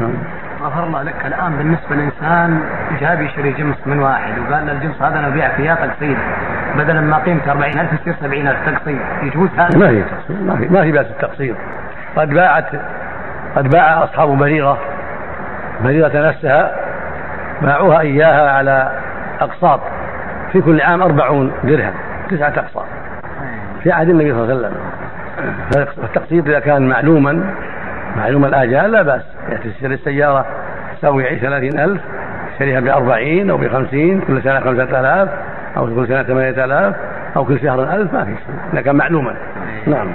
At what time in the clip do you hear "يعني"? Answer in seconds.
29.02-29.22